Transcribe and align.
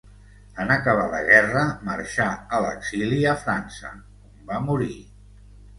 En 0.63 0.71
acabar 0.75 1.03
la 1.11 1.19
guerra 1.27 1.63
marxà 1.89 2.31
a 2.59 2.63
l'exili 2.67 3.21
a 3.35 3.37
França, 3.47 3.95
on 4.33 4.53
va 4.53 4.65
morir. 4.71 4.95